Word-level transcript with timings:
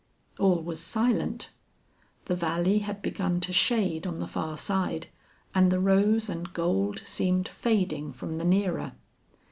All 0.39 0.59
was 0.63 0.81
silent. 0.81 1.51
The 2.25 2.33
valley 2.33 2.79
had 2.79 3.03
begun 3.03 3.39
to 3.41 3.53
shade 3.53 4.07
on 4.07 4.17
the 4.17 4.25
far 4.25 4.57
side 4.57 5.05
and 5.53 5.71
the 5.71 5.79
rose 5.79 6.27
and 6.27 6.51
gold 6.53 7.03
seemed 7.05 7.47
fading 7.47 8.11
from 8.11 8.39
the 8.39 8.43
nearer. 8.45 8.93